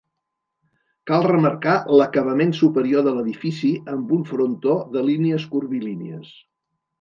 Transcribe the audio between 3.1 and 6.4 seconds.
l'edifici amb un frontó de línies curvilínies.